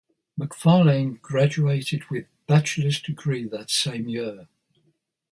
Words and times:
McFarlane 0.35 1.21
graduated 1.21 2.05
with 2.09 2.25
Bachelor's 2.47 2.99
degree 2.99 3.47
that 3.49 3.69
same 3.69 4.09
year. 4.09 4.47